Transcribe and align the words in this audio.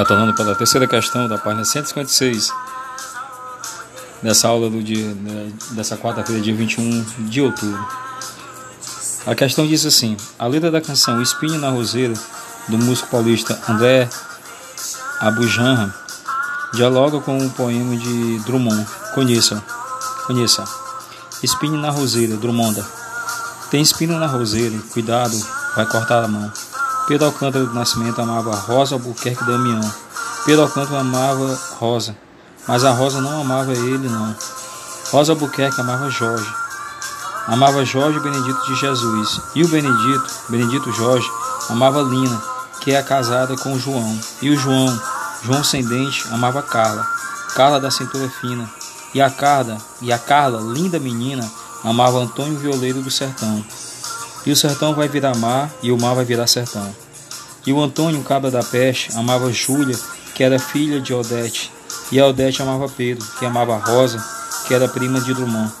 Retornando 0.00 0.32
para 0.32 0.52
a 0.52 0.54
terceira 0.54 0.86
questão 0.86 1.28
da 1.28 1.36
página 1.36 1.62
156 1.62 2.50
dessa 4.22 4.48
aula 4.48 4.70
do 4.70 4.82
dia, 4.82 5.04
né, 5.12 5.52
dessa 5.72 5.94
quarta-feira, 5.94 6.40
dia 6.40 6.54
21 6.54 7.04
de 7.28 7.42
outubro. 7.42 7.86
A 9.26 9.34
questão 9.34 9.66
diz 9.66 9.84
assim: 9.84 10.16
a 10.38 10.46
letra 10.46 10.70
da 10.70 10.80
canção 10.80 11.20
Espinho 11.20 11.60
na 11.60 11.68
Roseira, 11.68 12.14
do 12.66 12.78
músico 12.78 13.10
paulista 13.10 13.60
André 13.68 14.08
Abujanra, 15.20 15.94
dialoga 16.72 17.20
com 17.20 17.36
o 17.36 17.50
poema 17.50 17.94
de 17.94 18.38
Drummond. 18.46 18.86
Conheça, 19.14 19.62
conheça. 20.26 20.64
Espinho 21.42 21.76
na 21.76 21.90
Roseira, 21.90 22.38
Drummonda. 22.38 22.86
Tem 23.70 23.82
espinho 23.82 24.18
na 24.18 24.26
roseira, 24.26 24.78
cuidado, 24.94 25.38
vai 25.76 25.84
cortar 25.84 26.24
a 26.24 26.28
mão. 26.28 26.50
Pedro 27.10 27.26
Alcântara 27.26 27.64
do 27.64 27.74
Nascimento 27.74 28.20
amava 28.20 28.54
Rosa 28.54 28.94
Albuquerque 28.94 29.44
Damião. 29.44 29.80
Pedro 30.46 30.62
Alcântara 30.62 31.00
amava 31.00 31.58
Rosa, 31.80 32.16
mas 32.68 32.84
a 32.84 32.92
Rosa 32.92 33.20
não 33.20 33.40
amava 33.40 33.72
ele, 33.72 34.08
não. 34.08 34.32
Rosa 35.10 35.32
Albuquerque 35.32 35.80
amava 35.80 36.08
Jorge. 36.08 36.48
Amava 37.48 37.84
Jorge 37.84 38.20
Benedito 38.20 38.64
de 38.64 38.76
Jesus. 38.76 39.40
E 39.56 39.64
o 39.64 39.66
Benedito, 39.66 40.24
Benedito 40.48 40.92
Jorge, 40.92 41.28
amava 41.68 42.00
Lina, 42.00 42.40
que 42.80 42.92
é 42.92 43.02
casada 43.02 43.56
com 43.56 43.76
João. 43.76 44.16
E 44.40 44.50
o 44.50 44.56
João, 44.56 45.02
João 45.42 45.64
sem 45.64 45.84
dente, 45.84 46.28
amava 46.30 46.62
Carla. 46.62 47.04
Carla 47.56 47.80
da 47.80 47.90
cintura 47.90 48.30
fina. 48.40 48.70
E 49.12 49.20
a 49.20 49.28
Carla, 49.28 49.78
e 50.00 50.12
a 50.12 50.18
Carla, 50.18 50.60
linda 50.60 51.00
menina, 51.00 51.50
amava 51.82 52.20
Antônio 52.20 52.56
Violeiro 52.56 53.02
do 53.02 53.10
Sertão. 53.10 53.64
E 54.46 54.50
o 54.50 54.56
sertão 54.56 54.94
vai 54.94 55.06
virar 55.06 55.36
mar, 55.36 55.70
e 55.82 55.92
o 55.92 56.00
mar 56.00 56.14
vai 56.14 56.24
virar 56.24 56.46
sertão. 56.46 57.09
E 57.66 57.72
o 57.72 57.82
Antônio 57.82 58.22
Cabra 58.22 58.50
da 58.50 58.62
Peste 58.62 59.16
amava 59.16 59.52
Júlia, 59.52 59.98
que 60.34 60.42
era 60.42 60.58
filha 60.58 61.00
de 61.00 61.12
Odete. 61.12 61.70
E 62.10 62.18
a 62.18 62.26
Odete 62.26 62.62
amava 62.62 62.88
Pedro, 62.88 63.26
que 63.38 63.44
amava 63.44 63.76
Rosa, 63.76 64.24
que 64.66 64.74
era 64.74 64.88
prima 64.88 65.20
de 65.20 65.34
Drummond. 65.34 65.72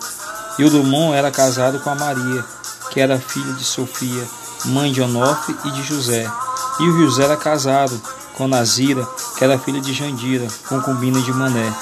E 0.58 0.64
o 0.64 0.70
Drummond 0.70 1.16
era 1.16 1.30
casado 1.30 1.80
com 1.80 1.90
a 1.90 1.94
Maria, 1.94 2.44
que 2.90 3.00
era 3.00 3.18
filha 3.18 3.52
de 3.54 3.64
Sofia, 3.64 4.24
mãe 4.66 4.92
de 4.92 5.00
Onofre 5.00 5.56
e 5.64 5.70
de 5.70 5.82
José. 5.82 6.30
E 6.80 6.82
o 6.82 6.98
José 6.98 7.24
era 7.24 7.36
casado 7.36 8.00
com 8.34 8.46
Nazira, 8.46 9.06
que 9.36 9.44
era 9.44 9.58
filha 9.58 9.80
de 9.80 9.92
Jandira, 9.92 10.46
concubina 10.68 11.20
de 11.20 11.32
Mané. 11.32 11.72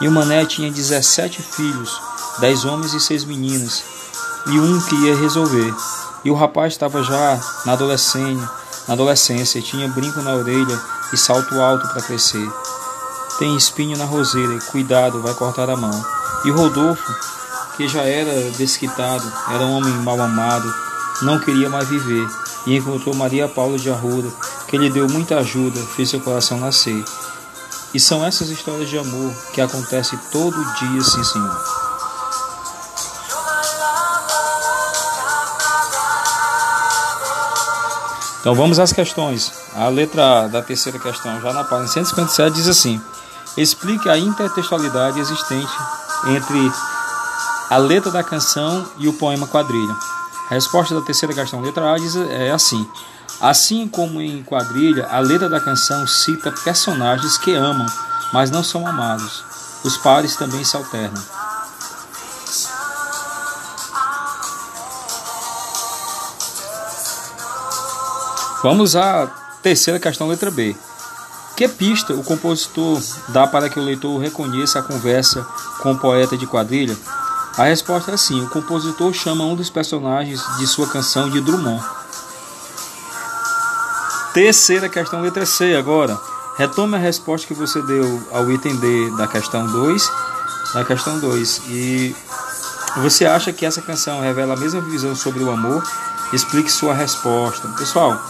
E 0.00 0.08
o 0.08 0.12
Mané 0.12 0.44
tinha 0.44 0.70
17 0.70 1.42
filhos, 1.42 2.00
dez 2.38 2.64
homens 2.64 2.92
e 2.92 3.00
seis 3.00 3.24
meninas, 3.24 3.82
e 4.46 4.58
um 4.58 4.80
que 4.80 4.94
ia 4.96 5.16
resolver. 5.16 5.74
E 6.24 6.30
o 6.30 6.34
rapaz 6.34 6.72
estava 6.72 7.02
já 7.02 7.40
na 7.64 7.72
adolescência, 7.72 8.48
na 8.86 8.94
adolescência, 8.94 9.60
tinha 9.60 9.88
brinco 9.88 10.20
na 10.22 10.34
orelha 10.34 10.80
e 11.12 11.16
salto 11.16 11.60
alto 11.60 11.86
para 11.88 12.02
crescer. 12.02 12.48
Tem 13.38 13.56
espinho 13.56 13.98
na 13.98 14.04
roseira, 14.04 14.58
cuidado, 14.70 15.20
vai 15.20 15.34
cortar 15.34 15.68
a 15.68 15.76
mão. 15.76 16.04
E 16.44 16.50
Rodolfo, 16.50 17.14
que 17.76 17.88
já 17.88 18.02
era 18.02 18.50
desquitado, 18.52 19.30
era 19.50 19.64
um 19.64 19.72
homem 19.76 19.92
mal 20.02 20.20
amado, 20.20 20.72
não 21.22 21.38
queria 21.38 21.68
mais 21.68 21.88
viver, 21.88 22.26
e 22.66 22.76
encontrou 22.76 23.14
Maria 23.14 23.48
Paula 23.48 23.78
de 23.78 23.90
Arruda, 23.90 24.32
que 24.68 24.78
lhe 24.78 24.90
deu 24.90 25.08
muita 25.08 25.38
ajuda, 25.38 25.80
fez 25.94 26.10
seu 26.10 26.20
coração 26.20 26.58
nascer. 26.58 27.04
E 27.94 28.00
são 28.00 28.24
essas 28.24 28.50
histórias 28.50 28.88
de 28.88 28.98
amor 28.98 29.32
que 29.52 29.60
acontecem 29.60 30.18
todo 30.30 30.74
dia, 30.74 31.02
sim, 31.02 31.24
senhor. 31.24 31.85
Então 38.46 38.54
vamos 38.54 38.78
às 38.78 38.92
questões. 38.92 39.52
A 39.74 39.88
letra 39.88 40.46
da 40.46 40.62
terceira 40.62 41.00
questão, 41.00 41.40
já 41.40 41.52
na 41.52 41.64
página 41.64 41.88
157, 41.88 42.54
diz 42.54 42.68
assim: 42.68 43.00
Explique 43.56 44.08
a 44.08 44.16
intertextualidade 44.16 45.18
existente 45.18 45.72
entre 46.28 46.72
a 47.68 47.76
letra 47.76 48.12
da 48.12 48.22
canção 48.22 48.86
e 48.98 49.08
o 49.08 49.14
poema 49.14 49.48
quadrilha. 49.48 49.96
A 50.48 50.54
resposta 50.54 50.94
da 50.94 51.00
terceira 51.00 51.34
questão, 51.34 51.60
letra 51.60 51.92
A, 51.92 51.98
diz, 51.98 52.14
é 52.14 52.52
assim: 52.52 52.88
Assim 53.40 53.88
como 53.88 54.22
em 54.22 54.44
quadrilha, 54.44 55.08
a 55.10 55.18
letra 55.18 55.48
da 55.48 55.58
canção 55.58 56.06
cita 56.06 56.52
personagens 56.52 57.36
que 57.36 57.52
amam, 57.52 57.86
mas 58.32 58.48
não 58.48 58.62
são 58.62 58.86
amados. 58.86 59.42
Os 59.82 59.96
pares 59.96 60.36
também 60.36 60.62
se 60.62 60.76
alternam. 60.76 61.20
Vamos 68.66 68.96
à 68.96 69.28
terceira 69.62 70.00
questão, 70.00 70.26
letra 70.26 70.50
B. 70.50 70.74
Que 71.56 71.68
pista 71.68 72.14
o 72.14 72.24
compositor 72.24 73.00
dá 73.28 73.46
para 73.46 73.70
que 73.70 73.78
o 73.78 73.82
leitor 73.84 74.20
reconheça 74.20 74.80
a 74.80 74.82
conversa 74.82 75.46
com 75.78 75.92
o 75.92 75.96
poeta 75.96 76.36
de 76.36 76.48
quadrilha? 76.48 76.96
A 77.56 77.62
resposta 77.62 78.10
é 78.10 78.16
sim. 78.16 78.42
O 78.42 78.48
compositor 78.48 79.12
chama 79.12 79.44
um 79.44 79.54
dos 79.54 79.70
personagens 79.70 80.42
de 80.58 80.66
sua 80.66 80.88
canção 80.88 81.30
de 81.30 81.40
Drummond. 81.40 81.80
Terceira 84.34 84.88
questão, 84.88 85.22
letra 85.22 85.46
C 85.46 85.76
agora. 85.76 86.18
Retome 86.58 86.96
a 86.96 86.98
resposta 86.98 87.46
que 87.46 87.54
você 87.54 87.80
deu 87.82 88.20
ao 88.32 88.50
item 88.50 88.74
D 88.74 89.10
da 89.16 89.28
questão 89.28 89.64
2. 89.64 90.10
Da 90.74 90.84
questão 90.84 91.20
2. 91.20 91.62
E 91.68 92.16
você 92.96 93.26
acha 93.26 93.52
que 93.52 93.64
essa 93.64 93.80
canção 93.80 94.20
revela 94.20 94.54
a 94.54 94.56
mesma 94.56 94.80
visão 94.80 95.14
sobre 95.14 95.44
o 95.44 95.52
amor? 95.52 95.84
Explique 96.32 96.72
sua 96.72 96.92
resposta. 96.92 97.68
Pessoal, 97.78 98.20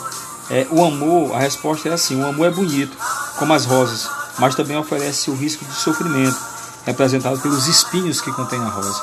é, 0.51 0.67
o 0.71 0.84
amor, 0.84 1.34
a 1.34 1.39
resposta 1.39 1.89
é 1.89 1.93
assim: 1.93 2.21
o 2.21 2.27
amor 2.27 2.47
é 2.47 2.51
bonito, 2.51 2.97
como 3.39 3.53
as 3.53 3.65
rosas, 3.65 4.09
mas 4.39 4.55
também 4.55 4.77
oferece 4.77 5.31
o 5.31 5.34
risco 5.34 5.65
de 5.65 5.75
sofrimento, 5.75 6.37
representado 6.84 7.39
pelos 7.41 7.67
espinhos 7.67 8.21
que 8.21 8.33
contém 8.33 8.61
a 8.61 8.69
rosa. 8.69 9.03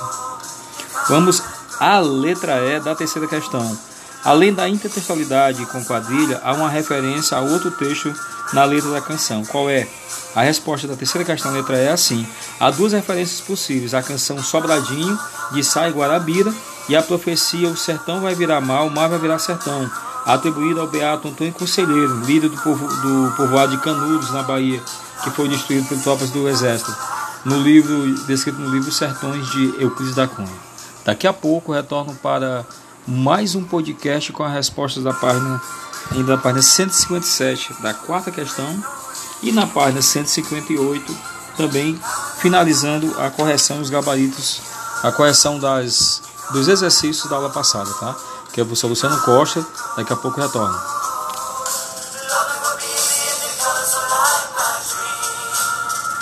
Vamos 1.09 1.43
à 1.79 1.99
letra 1.99 2.57
E 2.59 2.79
da 2.79 2.95
terceira 2.95 3.27
questão. 3.27 3.77
Além 4.23 4.53
da 4.53 4.69
intertextualidade 4.69 5.65
com 5.65 5.83
quadrilha, 5.83 6.39
há 6.45 6.53
uma 6.53 6.69
referência 6.69 7.37
a 7.37 7.41
outro 7.41 7.69
texto 7.71 8.13
na 8.53 8.63
letra 8.63 8.89
da 8.91 9.01
canção. 9.01 9.43
Qual 9.43 9.69
é? 9.69 9.85
A 10.33 10.41
resposta 10.41 10.87
da 10.87 10.95
terceira 10.95 11.25
questão, 11.25 11.51
letra 11.51 11.75
E, 11.75 11.87
é 11.87 11.91
assim: 11.91 12.25
há 12.57 12.71
duas 12.71 12.93
referências 12.93 13.41
possíveis: 13.41 13.93
a 13.93 14.01
canção 14.01 14.41
Sobradinho, 14.41 15.19
de 15.51 15.61
Sai 15.61 15.91
Guarabira, 15.91 16.53
e 16.87 16.95
a 16.95 17.01
profecia 17.01 17.67
O 17.67 17.75
sertão 17.75 18.21
vai 18.21 18.33
virar 18.33 18.61
mal, 18.61 18.87
o 18.87 18.91
mar 18.91 19.09
vai 19.09 19.19
virar 19.19 19.39
sertão, 19.39 19.91
atribuído 20.25 20.81
ao 20.81 20.87
beato 20.87 21.27
Antônio 21.27 21.53
Conselheiro, 21.53 22.19
líder 22.21 22.49
do, 22.49 22.57
povo, 22.57 22.87
do 22.87 23.33
povoado 23.35 23.75
de 23.75 23.83
Canudos, 23.83 24.31
na 24.31 24.43
Bahia, 24.43 24.81
que 25.23 25.29
foi 25.31 25.47
destruído 25.47 25.87
por 25.87 25.97
tropas 25.99 26.29
do 26.31 26.47
exército, 26.47 26.95
no 27.45 27.59
livro 27.59 28.13
descrito 28.25 28.59
no 28.59 28.69
livro 28.69 28.91
Sertões 28.91 29.45
de 29.51 29.75
Euclides 29.79 30.15
da 30.15 30.27
Cunha. 30.27 30.49
Daqui 31.05 31.27
a 31.27 31.33
pouco 31.33 31.73
retorno 31.73 32.15
para 32.15 32.65
mais 33.05 33.55
um 33.55 33.63
podcast 33.63 34.31
com 34.31 34.43
as 34.43 34.53
respostas 34.53 35.03
da 35.03 35.13
página 35.13 35.61
ainda 36.11 36.35
na 36.35 36.41
página 36.41 36.61
157 36.61 37.81
da 37.81 37.93
quarta 37.93 38.31
questão 38.31 38.65
e 39.41 39.51
na 39.51 39.67
página 39.67 40.01
158 40.01 41.15
também 41.57 41.99
finalizando 42.37 43.13
a 43.19 43.29
correção 43.29 43.79
dos 43.79 43.89
gabaritos, 43.89 44.61
a 45.03 45.11
correção 45.11 45.59
das 45.59 46.21
dos 46.51 46.67
exercícios 46.67 47.29
da 47.29 47.37
aula 47.37 47.49
passada, 47.49 47.91
tá? 47.93 48.15
Que 48.53 48.59
é 48.59 48.63
o 48.63 48.65
professor 48.67 48.87
Luciano 48.87 49.19
Costa. 49.21 49.65
Daqui 49.97 50.13
a 50.13 50.15
pouco 50.15 50.39
retorno. 50.39 51.02